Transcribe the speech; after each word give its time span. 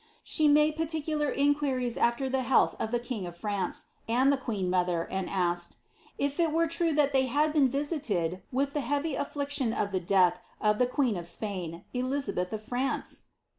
She 0.23 0.47
made 0.47 0.77
panicniar 0.77 1.29
inquiries 1.29 1.95
after 1.95 2.27
the 2.27 2.41
health 2.41 2.73
of 2.79 2.89
the 2.89 2.99
Icing 2.99 3.27
of 3.27 3.37
France, 3.37 3.85
and 4.09 4.31
the 4.33 4.37
queen 4.37 4.67
mother, 4.67 5.03
and 5.05 5.29
asked, 5.29 5.73
^ 5.73 5.75
If 6.17 6.39
it 6.39 6.51
were 6.51 6.65
true 6.65 6.91
that 6.93 7.13
they 7.13 7.27
had 7.27 7.53
been 7.53 7.69
visited 7.69 8.41
with 8.51 8.73
the 8.73 8.81
heavy 8.81 9.13
affliction 9.13 9.73
of 9.73 9.91
the 9.91 9.99
death 9.99 10.39
of 10.59 10.79
the 10.79 10.87
queen 10.87 11.15
of 11.17 11.27
Spain, 11.27 11.85
Elizabeth 11.93 12.51
of 12.51 12.63
France 12.63 13.25